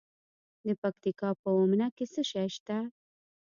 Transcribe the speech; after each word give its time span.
د 0.65 0.67
پکتیکا 0.81 1.29
په 1.41 1.49
اومنه 1.57 1.87
کې 1.95 2.05
څه 2.13 2.21
شی 2.31 2.47
شته؟ 2.55 2.77